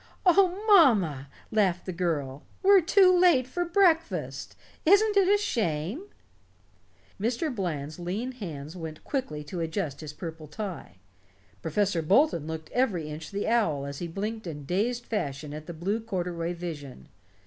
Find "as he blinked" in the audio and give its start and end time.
13.85-14.47